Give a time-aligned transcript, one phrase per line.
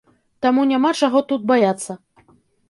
[0.45, 1.99] Таму няма чаго тут баяцца.